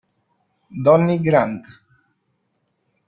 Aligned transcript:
Donny 0.83 1.21
Grant 1.21 1.61